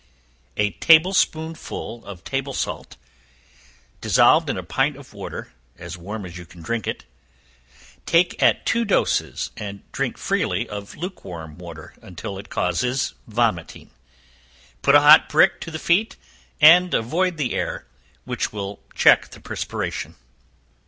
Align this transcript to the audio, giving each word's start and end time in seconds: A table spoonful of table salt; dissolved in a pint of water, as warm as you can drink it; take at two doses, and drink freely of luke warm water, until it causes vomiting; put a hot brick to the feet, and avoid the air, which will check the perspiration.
A 0.57 0.71
table 0.71 1.13
spoonful 1.13 2.03
of 2.05 2.23
table 2.23 2.55
salt; 2.55 2.97
dissolved 4.01 4.49
in 4.49 4.57
a 4.57 4.63
pint 4.63 4.97
of 4.97 5.13
water, 5.13 5.53
as 5.77 5.95
warm 5.95 6.25
as 6.25 6.39
you 6.39 6.43
can 6.47 6.63
drink 6.63 6.87
it; 6.87 7.05
take 8.07 8.41
at 8.41 8.65
two 8.65 8.83
doses, 8.83 9.51
and 9.55 9.83
drink 9.91 10.17
freely 10.17 10.67
of 10.67 10.95
luke 10.95 11.23
warm 11.23 11.59
water, 11.59 11.93
until 12.01 12.39
it 12.39 12.49
causes 12.49 13.13
vomiting; 13.27 13.91
put 14.81 14.95
a 14.95 15.01
hot 15.01 15.29
brick 15.29 15.61
to 15.61 15.69
the 15.69 15.77
feet, 15.77 16.15
and 16.59 16.95
avoid 16.95 17.37
the 17.37 17.53
air, 17.53 17.85
which 18.25 18.51
will 18.51 18.81
check 18.95 19.29
the 19.29 19.39
perspiration. 19.39 20.15